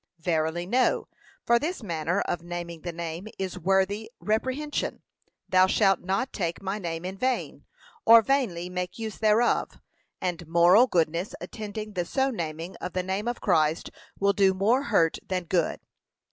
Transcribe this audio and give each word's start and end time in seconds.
Verily 0.17 0.65
no; 0.65 1.07
for 1.45 1.59
this 1.59 1.83
manner 1.83 2.21
of 2.21 2.41
naming 2.41 2.81
the 2.81 2.91
name 2.91 3.27
is 3.37 3.59
worthy 3.59 4.09
reprehension; 4.19 5.03
'Thou 5.49 5.67
shalt 5.67 5.99
not 5.99 6.33
take 6.33 6.59
my 6.59 6.79
name 6.79 7.05
in 7.05 7.15
vain,' 7.19 7.67
or 8.03 8.23
vainly 8.23 8.67
make 8.67 8.97
use 8.97 9.19
thereof: 9.19 9.77
and 10.19 10.47
moral 10.47 10.87
goodness 10.87 11.35
attending 11.39 11.93
the 11.93 12.03
so 12.05 12.31
naming 12.31 12.75
of 12.77 12.93
the 12.93 13.03
name 13.03 13.27
of 13.27 13.41
Christ 13.41 13.91
will 14.19 14.33
do 14.33 14.55
more 14.55 14.85
hurt 14.85 15.19
than 15.23 15.43
good. 15.43 15.79